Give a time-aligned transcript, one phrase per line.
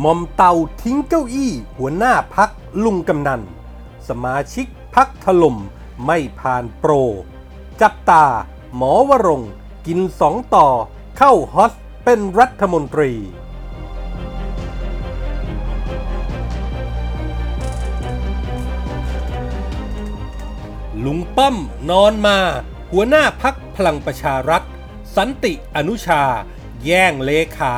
[0.00, 0.52] หมอมเตา
[0.82, 2.50] ทิ้งเก้าอี้ หัวหน้าพัก
[2.84, 3.42] ลุงกำนัน
[4.08, 5.56] สมาชิกพักถล่ม
[6.04, 6.92] ไม่ผ่านโปร
[7.80, 8.24] จับตา
[8.76, 9.42] หมอวรง
[9.86, 10.68] กินสองต่อ
[11.18, 11.72] เข้าฮอส
[12.04, 13.12] เป็นรัฐมนตรี
[21.04, 21.56] ลุงป้อม
[21.90, 22.38] นอนมา
[22.92, 24.62] หัวหน้าพักพลังประชารัฐ
[25.16, 26.22] สันติอนุชา
[26.84, 27.74] แย่งเลขา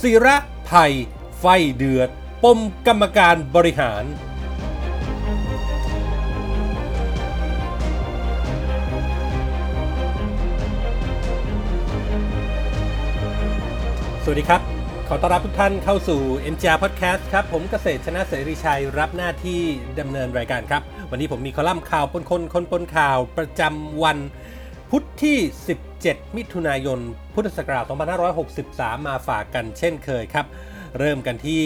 [0.00, 0.36] ศิระ
[0.68, 0.94] ภัย
[1.40, 2.10] ไฟเดือด
[2.44, 4.04] ปมกรรมการบริหาร
[14.24, 14.62] สวัสดีครับ
[15.08, 16.20] ขอต้อนรับทุกท่านเข้าสู่
[16.52, 19.60] NJR Podcast ครับ ผมเกษตรชนะเสรีชัยรับหน้าที่
[20.00, 24.18] ดำเนินรายการครับ วันนี้ผมมีคอลัมน์ข่าวปนคนคนปนข่าวประจำวัน
[24.90, 25.38] พุธที่
[25.86, 26.98] 17 มิถุนายน
[27.34, 27.84] พุทธศักราช
[28.46, 30.46] 2563 มาฝากกันเช่นเคยครับ
[30.98, 31.62] เริ่มกันที่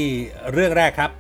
[0.53, 1.11] เรื่องแรกครับ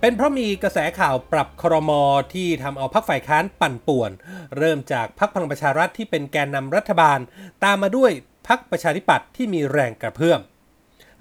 [0.00, 2.02] เป็นเพราะมีกระแสข่าวปรับครมอ
[2.34, 4.10] ที่ทำเอาพักฝ่ายค้านปั่นป่วน
[4.58, 7.18] เริ่มจากพักพลังประชารัฐที่เป็นแกนนำรัฐบาล
[7.64, 8.10] ตามมาด้วย
[8.48, 10.40] พักประชาธิปัตย์ที่มีแรงกระเพื่อม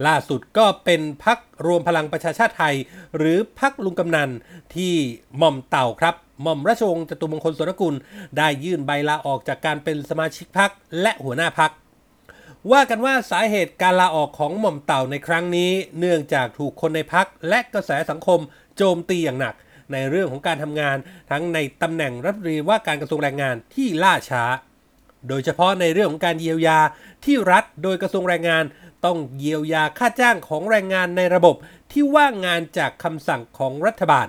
[0.08, 2.76] ล่าสุดก็เป็นพักรวมพลังประชาชาติไทย
[3.18, 4.30] หรือพักลุงกำนัน
[4.76, 4.94] ที่
[5.38, 7.96] หม่อมเต่าครับหม่อมราชวงศ์จตุมงคลสนกุล
[8.38, 10.72] ได้ยื่นใบลาออกจากการเป็นสมาชิกพัก
[11.02, 11.72] และหัวหน้าพัก
[12.72, 18.40] ว่ากันว่าสาเหตุการลาออกของหม่อมเต่าในครั้งนี้ เนื่องจากถูกคนในพักและกระแสสังคม
[18.78, 19.56] โจมตีอย่างหนัก
[19.92, 20.98] ในเรื่องของการทำงาน
[21.32, 24.44] ทั้งในตำแหน่งรัฐมนตรีว่าการกระทรวงแรงงานที่ล่าช้า
[25.28, 26.80] โดยเฉพาะในเรื่องของการเยียวยา
[27.26, 28.64] ที่รัฐโดยกระทรวงแรงงาน
[29.06, 31.56] ต้องเยียวยาค่าจ้างของแรงงานในระบบ
[31.92, 34.28] ที่ว่างงานจากคำสั่งของรัฐบาล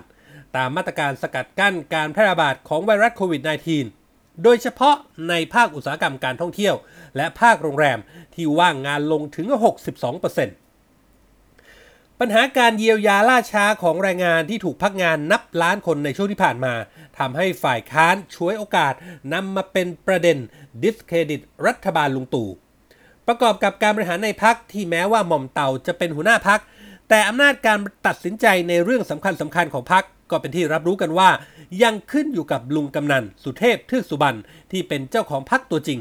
[0.57, 4.97] ตามมาตรการสกัดกั้นการแพร่ระบาดของไวรัสโควิด -19 โดยเฉพาะ
[5.29, 6.75] ในภาคอุตสาหกรรมการท่องเที่ยว
[7.17, 7.99] และภาคโรงแรม
[8.35, 9.69] ที่ว่างงานลงถึง 62%
[12.21, 16.75] ปัญหาการเยียวยาล่าช้าของแรงงานที่ถูกพักงานนับล้านคนในช่วงที่ผ่านมา
[17.19, 18.95] ทำให้ฝ่ายค้านช่วยโอกาส
[19.33, 20.37] นำมาเป็นประเด็น
[20.83, 22.49] ดิสเครดิตรัฐบาลลุงตู่
[23.27, 26.61] ประกอบกับการบริหารในพักที่แม้ว่าหม่อมเต่าจะเป็นหัวหน้าพัก
[27.09, 31.31] แต่อำนาจการตัดสินใจในเรื่องสำคัญสำคัญของพักก็เป็นที่รับรู้กันว่า
[31.83, 34.39] ยังขึ้นอยู่กับลุงกำนันสุเทพเทือกสุบรรณ
[34.71, 36.01] ที่เป็นเจ้าของพักตัวจริง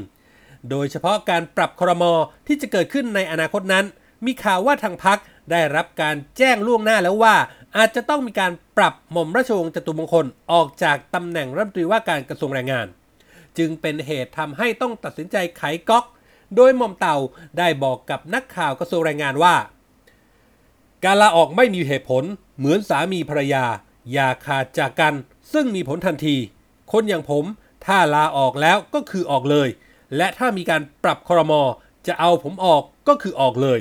[0.70, 2.12] โดยเฉพาะการปรับครมอ
[2.46, 3.84] ที่จะเกิดขึ้นในอนาคตนั้น
[4.24, 5.18] มีข่าวว่าทางพัก
[5.50, 7.34] ได้รับการแจ้งล่วงหน้าแล้วว่า
[7.76, 12.86] อาจจะต้องมีการปรับหม่อมราชวงศ์จตุมงคลออกจากตำแหน่งรัฐมนตรีว่าการกระทรวงแรงงาน
[13.58, 16.04] จึงเป็นเหตุทำให้ต้องตัดสินใจไขก๊อก
[16.56, 17.16] โดยหม่อมเต่า
[17.58, 19.54] ได้บอกกับนักข่าวกระทรวงแรงงานว่า
[21.04, 22.24] การลาออกไม่มีเหตุผล
[22.58, 23.64] เหมือนสามีภรรยา
[24.12, 25.14] อย่าขาดจากกัน
[25.52, 26.36] ซึ่งมีผลทันที
[26.92, 27.44] คนอย่างผม
[27.86, 29.68] ถ้าลาออกแล้วก็คือออกเลย
[30.16, 31.62] และถ้ามีการปรับครมอ
[32.06, 33.80] จะเอาผมออกก็คือออกเลย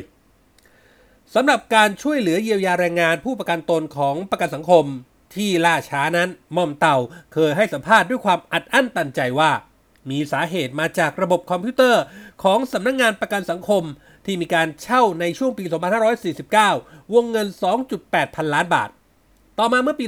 [1.33, 4.85] สำหรับการช่วยเหลือเยียวยาแรงงานผู้ประกันตนของประกันสังคม
[5.35, 6.97] ที่ล่าช้านั้นม่อมเต่า
[7.33, 9.51] เคยให้สัมภาษณ์ด้วยความอัดอั้นตันใจว่า
[10.09, 12.03] มีสาเหตุมาจากระบบคอมพิวเตอร์
[12.43, 13.83] ของสำนักงงานประกันสังคม
[14.25, 15.63] ที่มีการเช่าในช่วงปี
[16.39, 17.47] 2549 วงเงิน
[17.91, 18.89] 2.8 พันล้านบาท
[19.59, 20.05] ต่อมาเมื่อปี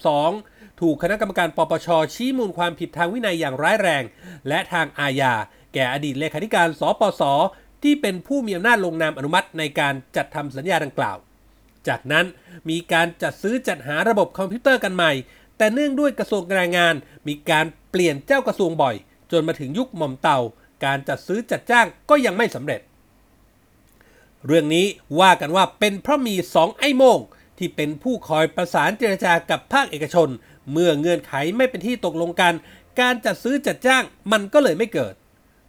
[0.00, 4.02] 2552 ถูกคณะกรรมการปปช ชี้มูลความผิดทางวินัยอย่างร้ายแรง
[4.48, 5.32] และทางอาญา
[5.74, 7.22] แก่อดีตเลขาธิการ สปส
[7.82, 11.16] ที่เป็นผู้มีอำนาจลงนามอนุมัติในการจัดทำสัญญาดังกล่าว
[11.88, 12.26] จากนั้น
[12.70, 15.12] มีการจัดซื้อจัดหาระบบคอมพิวเตอร์กันใหม่
[15.56, 16.94] แต่เนื่องด้วยกระทรวงแรงงาน
[17.28, 18.94] มีการเปลี่ยนเจ้ากระทรวงบ่อย
[19.32, 20.38] จนมาถึงยุคหม่อมเตา
[20.84, 22.80] การจัดซื้อจัดจ้างก็ยังไม่สำเร็จ
[24.46, 24.86] เรื่องนี้
[25.20, 27.18] ว่ากันว่าเป็นเพราะมีสองไอ้โมง
[27.60, 30.28] ที่เป็นผู้คอยประสานเจรจากับภาคเอกชน
[30.72, 32.54] เมื่อเงื่อนไขไม่เป็นที่ตกลงกัน
[33.00, 35.14] การจัดซื้อจัดจ้างมันก็เลยไม่เกิด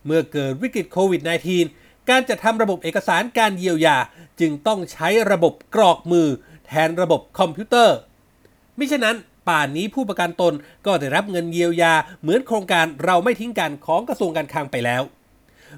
[0.06, 1.22] เมื่อเกิดวิกฤตโควิด
[1.66, 3.98] -19 การจะทำระบบเอกสารการเยียวยา
[4.40, 6.28] จึงต้องใช้ระบบกรอกมือ
[6.68, 7.98] แทนระบบคอมพิวเตอร์
[8.78, 10.54] มิฉะนั้นป่านนี้ผู้ประกันตน
[10.86, 15.04] ก็ได้รับเงินเยียวยาเหมือนโครงการเราไม่ทิ้งกันของกระทรวงการคลังไปแล้ว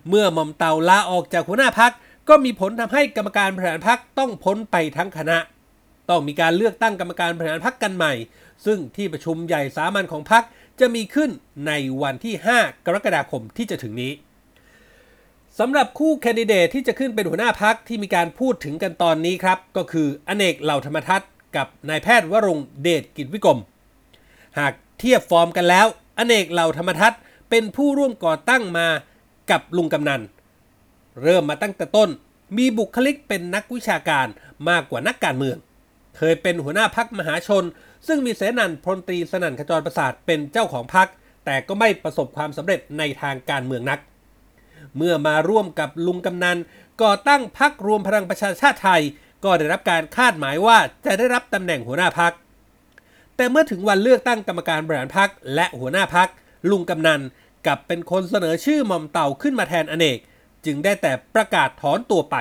[0.09, 1.91] เมื่อหม่อมเตาลาออกจากหัวหน้าพัก
[2.29, 5.37] ก็มีผลทำให้กรรมการบริหารพักต้องพ้นไปทั้งคณะ
[6.09, 8.13] ต้องมีการเลือกตั้งกรรมการบริหารพักกันใหม่
[8.65, 10.43] ซึ่งที่ประชุมใหญ่สามัญของพัก
[10.79, 11.29] จะมีขึ้น
[11.67, 11.71] ใน
[12.01, 14.11] วันที่ 5 กรกฎาคมที่จะถึงนี้
[15.59, 23.59] สำหรับคู่แคนดิเดตที่จะขึ้นเป็นหัวหน้าพักที่มีการพูดถึงกันตอนนี้ครับ ก็คืออเนกเหล่าธรรมทัศน์กับนายแพทย์วรงเดชกิจวิกรม
[24.59, 27.19] หากเทียบฟอร์มกันแล้ว อเนกเหล่าธรรมทัศน์
[27.49, 28.87] เป็นผู้ร่วมก่อตั้งมา
[29.51, 30.21] กับลุงกำนัน
[31.21, 32.09] เริ่มมาตั้งแต่ต้น
[32.57, 34.27] มีบุคลิกเป็นนักวิชาการ
[34.69, 35.57] มากกว่านักการเมือง
[36.17, 37.63] เคยเป็นหัวหน้าพักมหาชน
[38.07, 41.07] ซึ่งมีเสนันพลตรีสนั่นขจรประสาทเป็นเจ้าของพัก
[41.45, 43.99] แต่ก็ไม่ประสบความสำเร็จในทางการเมืองนัก
[44.97, 46.57] เมื่อมาร่วมกับลุงกำนัน
[47.03, 49.01] ก่อตั้งพักรวมพลังประชาชาติไทย
[49.43, 52.33] ก็ได้รับการคาดหมายว่าจะได้รับตำแหน่งหัวหน้าพัก
[53.35, 56.29] แต่เมื่อถึงวันเลือกตั้งกรรมการบริหารพักและหัวหน้าพัก
[56.71, 57.21] ลุงกำนัน
[57.65, 60.19] กลับเป็นคนเสนอชื่อหม่อมเต่าขึ้นมาแทนอเนก
[60.65, 62.35] จึงได้แต่ประกาศถอนตัวไป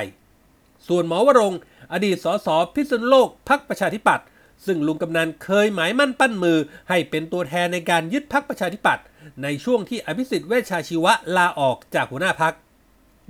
[0.88, 1.60] ส่วนหมอวรงค์
[1.92, 4.26] อดีตสสพิษณุโลกพักประชาธิปัตย์
[4.66, 6.58] ซึ่งลุงกำนันเคยหมายมั่นปั้นมือ
[6.88, 9.04] ให้เป็นตัวแทนในการยึดพักประชาธิปัตย์
[9.42, 12.54] ในช่วงที่อภิสิทธิ์เวชชาชีวะลาออกจากหัวหน้าพัก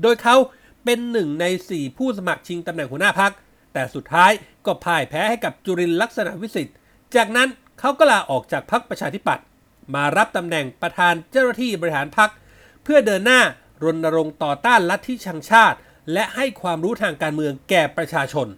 [0.03, 0.37] โดยเขา
[0.85, 3.32] เป็นหนึ่งใน 4 ผู้สมัครชิงตำแหน่งหัวหน้าพัก
[3.73, 4.31] แต่สุดท้าย
[4.67, 6.76] ก็พ่ายแพ้ให้กับจุรินลักษณะวิสิทธิ์
[7.17, 7.49] จากนั้น
[7.81, 9.44] เขาก็ลาออกจากพักประชาธิปัตย์
[9.94, 12.31] มารับตำแหน่งประธานเจ้าหน้าที่บริหารพัก
[12.85, 13.41] เพื่อเดินหน้า
[13.85, 15.79] รณรงค์ต่อต้านลัทธิชังชาติ
[16.12, 18.49] และให้ความรู้ทางการเมืองแก่ประชาชน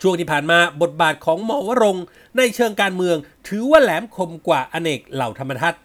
[0.00, 1.96] ช่วงที่ผ่านมาบทบาทของหมอวรง
[2.36, 3.16] ในเชิงการเมือง
[3.48, 5.80] ถือว่าแหลมคมกว่าอเนกเหล่าธรรมทัศน์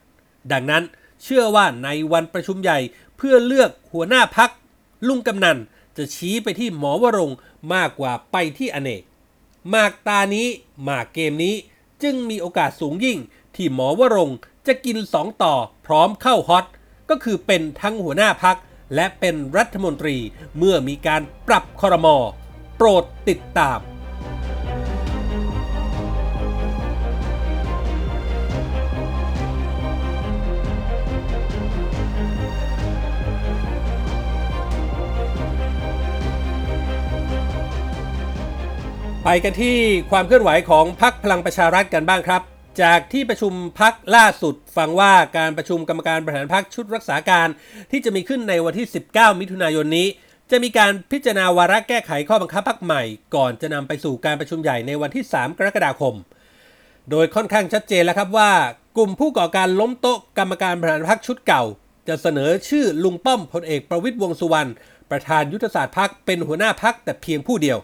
[0.52, 0.84] ดังนั้น
[1.24, 2.80] เชื่อว่าในวันประชุมใหญ่
[3.18, 4.50] เพื่อเลือกหัวหน้าพัก
[5.08, 5.58] ลุงกำนัน
[5.98, 7.32] จะชี้ไปที่หมอวรง
[7.74, 9.02] มากกว่าไปที่อเนก
[9.76, 10.48] มากตานี้
[10.88, 11.56] มากเกมนี้
[12.04, 13.18] จึงมีโอกาสสูงยิ่ง
[13.56, 14.30] ที่หมอวรง
[14.68, 15.54] จะกินสองต่อ
[15.86, 16.66] พร้อมเข้าฮอต
[17.10, 18.58] ก็คือเป็นทั้งหัวหน้าพัก
[18.96, 20.18] และเป็นรัฐมนตรี
[20.58, 22.18] เมื่อมีการปรับคอรมอ
[22.78, 23.80] โปรดติดตาม
[39.24, 39.78] ไปกันที่
[40.12, 42.42] ความเคลื่อนไหวของพักพลังประชารัฐกันบ้างครับ
[42.82, 47.48] จากที่ประชุมพักล่าสุด ฟังว่าการประชุมกรรมการบริหารพักชุดรักษาการ
[47.92, 50.08] ที่จะมีขึ้นในวันที่ 19 มิถุนายนนี้
[50.52, 53.04] จะมีการพิจารณาวาระแก้ไขข้อบังคับพักใหม่
[53.36, 56.16] ก่อนจะนำไปสู่การประชุมใหญ่ในวันที่ 3 กรกฎาคม
[57.12, 58.52] โดยค่อนข้างชัดเจนแล้วครับว่า
[58.98, 61.64] กลุ่มผู้ก่อการล้มโต๊ะกรรมการบริหารพักชุดเก่า
[62.08, 64.72] จะเสนอชื่อลุงป้อมพลเอกประวิตยวงสุวรรณ
[65.12, 67.78] ประธานยุทธศาสตร์พักเป็นหัวหน้าพักแต่เพียงผู้เดียว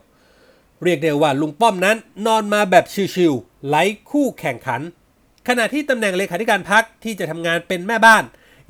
[0.83, 4.81] เรียกได้ว่าลุงป้อมนั้นนอนมาแบบชิวๆ ไร้คู่แข่งขัน
[5.47, 8.23] ขณะที่ตำแหน่งเลขาธิการพักที่จะทำงานเป็นแม่บ้าน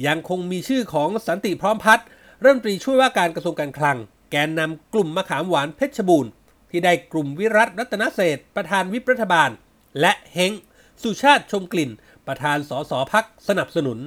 [0.07, 2.07] ยังคงมีชื่อของสันติพร้อมพัฒน์
[2.41, 3.97] รัฐมนตรีช่วยว่าการกระทรวงการคลัง
[4.31, 6.31] แกนนำกลุ่มมะขามหวานเพชรบูรณ์
[6.69, 9.49] ที่ได้กลุ่มวิรัตรัตนเศษประธานวิปรัฐบาล
[10.01, 10.51] และเฮง
[11.01, 11.91] สุชาติชมกลิ่น
[12.27, 13.99] ประธานสสพักสนับสนุน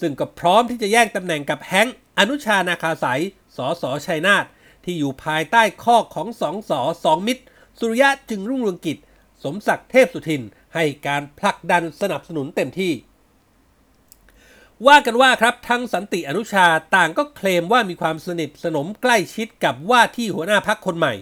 [0.00, 1.88] ซึ่งก็พร้อมที่จะแย่งตำแหน่งกับแฮง
[2.18, 3.20] อนุชานาคาสาย
[3.56, 4.44] สสชัยนาท
[4.84, 7.42] ที่อยู่ภายใต้ข้อของสองสอสองมิตร
[7.78, 8.98] สุริยะจึงรุ่งเรืองกิจ
[9.44, 10.42] สมศักดิ์เทพสุทิน
[10.74, 12.92] ให้การผลักดันสนับสนุนเต็มที่
[14.86, 16.66] ว่ากันว่าครับทั้งสันติอนุชา
[16.96, 21.14] ต่างก็เคลมว่ามีความสนิทสนมใกล้ชิดกับว่าที่หัวหน้าพักคนใหม่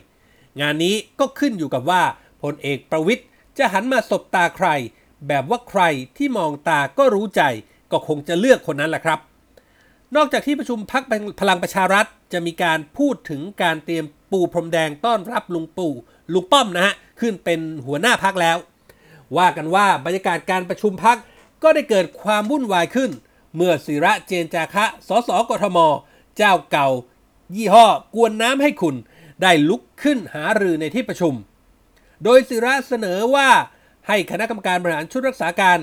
[0.61, 2.03] งานนี้ก็ขึ้นอยู่กับว่า
[2.43, 3.27] พลเอกประวิทย์
[3.59, 4.69] จะหันมาสบตาใคร
[5.29, 5.83] แบบว่าใคร
[6.17, 7.43] ที่มองตาก็รู้ใจ
[7.93, 9.21] ก็คงจะเลือกคนนั้นแหละครับ
[10.17, 11.05] นอกจากที่ประชุมพัก
[11.41, 15.95] พลังประชารัฐจะมีการพูดถึงการเตรียมปูพรมแดงต้อนรับลุงปู่
[16.35, 18.57] ลุงป้อมนะฮะขึ้นเป็นหัวหน้าพักแล้ว
[19.37, 21.19] ว่ากันว่าบรรยากาศการประชุมพัก
[21.63, 23.11] ก็ได้เกิดความวุ่นวายขึ้น
[23.57, 25.79] เมื่อศิระเจนจาคะสสกทม
[26.37, 26.89] เจ้าเก่า
[27.57, 28.95] ยี่ห้อกวนน้ำให้คุณ
[29.43, 31.35] ได้ลุกขึ้นหารือในที่ประชุม
[32.25, 33.49] โดยศิระเสนอว่า
[34.09, 35.79] ให้คณะกรรมการบริหารชุดรักษาการ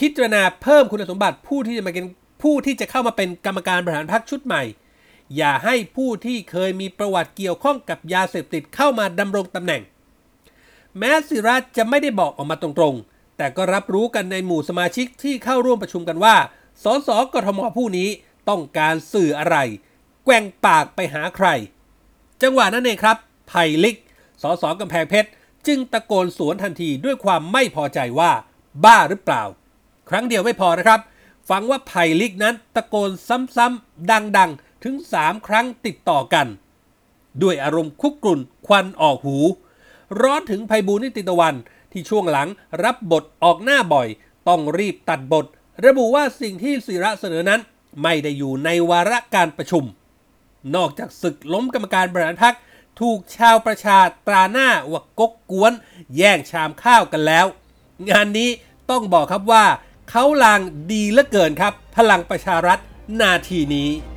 [0.00, 2.06] พิจารณาเพิ่มคุณสมบัติผู้ที่จะมาเป็น
[2.42, 4.62] ผู้ที่จะเข้ามาเป็นกรรมการบริหารพรรคชุดใหม่
[5.36, 9.82] อย่าให้ผู้ที่เคยมีประวัติเกี่ยวข้องกับยาเสพติดเข้ามาดำรงตำแหน่ง
[10.98, 16.36] แม้ศิระจะไม่ได้บอกออกมาตรงๆ แต่ก็รับรู้กันในหมู่สมาชิกที่เข้าร่วมประชุมกันว่า
[16.84, 18.08] สสกทมผู้นี้
[18.48, 19.56] ต้องการสื่ออะไร
[20.24, 21.48] แกว่งปากไปหาใคร
[22.42, 23.16] จังหวะนั้นเองครับ
[23.48, 23.96] ไผ่ลิก
[24.42, 25.30] สสกำแพงเพชร
[25.66, 28.30] จึงตะโกนสวนทันทีด้วยความไม่พอใจว่า
[28.84, 29.42] บ้าหรือเปล่า
[30.08, 31.00] ครั้งเดียวไม่พอนะครับ
[31.50, 33.10] ฟังว่าไผ่ลิกนั้นตะโกน
[33.56, 36.46] ซ้ำๆดังๆ ถึง 3 ครั้งติดต่อกัน
[37.42, 39.38] ด้วยอารมณ์คุกกรุ่นควันออกหู
[40.20, 41.54] ร้อนถึงไพบูลนิติตะวัน
[41.92, 42.48] ที่ช่วงหลัง
[42.84, 44.08] รับบทออกหน้าบ่อย
[44.48, 45.46] ต้องรีบตัดบท
[45.86, 47.60] ระบุว่าสิ่งที่ศิระเสนอนั้น
[48.02, 49.84] ไม่ได้อยู่ในวาระการประชุม
[50.74, 52.54] นอกจากศึกล้มกรรมการบริหารพัก
[53.00, 55.72] ถูกชาวประชาตราหน้าว่ากกกวน
[56.16, 57.46] แย่งชามข้าวกันแล้ว
[58.10, 58.50] งานนี้
[58.90, 59.64] ต้องบอกครับว่า
[60.10, 60.60] เขาลาง
[60.92, 62.78] ดีเหลือเกินครับ พลังประชารัฐ
[63.20, 64.11] นาทีนี้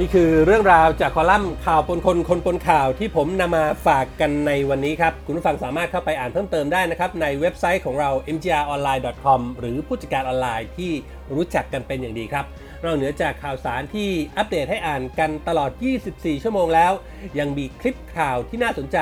[0.00, 10.92] นี่คือเรื่องราวจากคอลัมน์ข่าวปนคนคนปนข่าวที่ผมนำมาฝากกันในวันนี้ครับ คุณผู้ฟังสามารถเข้าไปอ่านเพิ่มเติมได้นะครับ ในเว็บไซต์ของเรา mgronline.com หรือผู้จัดการออนไลน์ที่
[11.34, 12.44] รู้จักกันเป็นอย่างดีครับ
[12.82, 15.70] เราเหนือจากข่าวสารที่อัปเดตให้อ่านกันตลอด
[16.06, 16.92] 24 ชั่วโมงแล้ว
[17.38, 18.98] ยังมีคลิปข่าวที่น่าสนใจ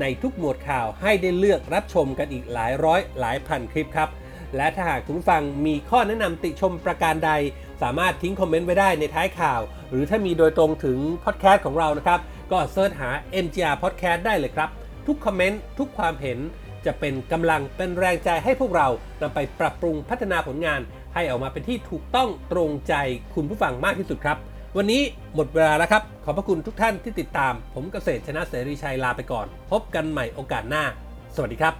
[0.00, 4.08] ในทุกหมวดข่าวให้ได้เลือกรับชมกันอีกหลายร้อยหลายพันคลิปครับ
[4.56, 7.32] และถ้าหากคุณผู้ฟังมีข้อแนะนำติชมประการใด
[7.82, 12.20] สามารถทิ้งคอมเมนต์ไว้ได้ในท้ายข่าว หรือถ้ามีโดยตรงถึงพอดแคสต์ของเรานะครับ
[12.52, 13.10] ก็ search หา
[13.44, 14.70] MGR Podcast ได้เลยครับ
[15.06, 16.38] ทุกคอมเมนต์ทุกความเห็น
[16.86, 18.88] จะเป็นกำลังเป็นแรงใจให้พวกเรา
[19.22, 20.80] นำไปปรับปรุงพัฒนาผลงาน
[21.14, 22.94] ให้ออกมาเป็นที่ถูกต้องตรงใจ
[23.34, 24.36] คุณผู้ฟังมากที่สุดครับ
[24.76, 25.02] วันนี้
[25.34, 30.84] หมดเวลาแล้วครับ ขอบพระคุณทุกท่านที่ติดตาม ผมเกษตรชนะเสรีชัยลาไปก่อน พบกันใหม่โอกาสหน้า
[31.34, 31.74] สวัสดีครับ